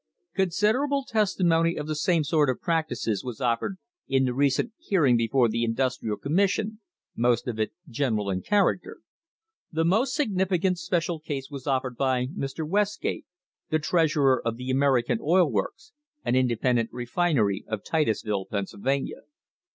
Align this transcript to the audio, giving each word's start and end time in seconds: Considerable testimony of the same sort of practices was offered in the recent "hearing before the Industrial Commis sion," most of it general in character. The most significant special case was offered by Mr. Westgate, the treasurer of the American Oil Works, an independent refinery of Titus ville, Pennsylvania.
Considerable 0.33 1.05
testimony 1.07 1.75
of 1.75 1.85
the 1.85 1.93
same 1.93 2.23
sort 2.23 2.49
of 2.49 2.59
practices 2.59 3.23
was 3.23 3.39
offered 3.39 3.77
in 4.07 4.25
the 4.25 4.33
recent 4.33 4.73
"hearing 4.79 5.15
before 5.15 5.47
the 5.47 5.63
Industrial 5.63 6.17
Commis 6.17 6.49
sion," 6.49 6.79
most 7.15 7.47
of 7.47 7.59
it 7.59 7.73
general 7.87 8.27
in 8.31 8.41
character. 8.41 9.01
The 9.71 9.85
most 9.85 10.15
significant 10.15 10.79
special 10.79 11.19
case 11.19 11.51
was 11.51 11.67
offered 11.67 11.97
by 11.97 12.25
Mr. 12.35 12.67
Westgate, 12.67 13.27
the 13.69 13.77
treasurer 13.77 14.41
of 14.43 14.57
the 14.57 14.71
American 14.71 15.19
Oil 15.21 15.47
Works, 15.51 15.91
an 16.25 16.35
independent 16.35 16.89
refinery 16.91 17.63
of 17.67 17.83
Titus 17.83 18.23
ville, 18.23 18.45
Pennsylvania. 18.47 19.21